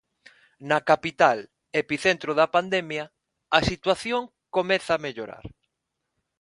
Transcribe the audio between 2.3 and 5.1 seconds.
da pandemia, a situación comeza a